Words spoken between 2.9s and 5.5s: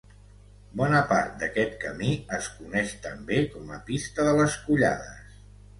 també com a Pista de les Collades.